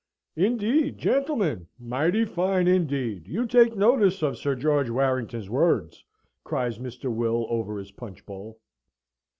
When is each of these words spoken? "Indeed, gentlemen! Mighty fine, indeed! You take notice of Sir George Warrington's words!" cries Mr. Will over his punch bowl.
"Indeed, 0.35 0.97
gentlemen! 0.97 1.67
Mighty 1.77 2.25
fine, 2.25 2.67
indeed! 2.67 3.27
You 3.27 3.45
take 3.45 3.75
notice 3.75 4.23
of 4.23 4.35
Sir 4.35 4.55
George 4.55 4.89
Warrington's 4.89 5.47
words!" 5.47 6.03
cries 6.43 6.79
Mr. 6.79 7.13
Will 7.15 7.45
over 7.51 7.77
his 7.77 7.91
punch 7.91 8.25
bowl. 8.25 8.59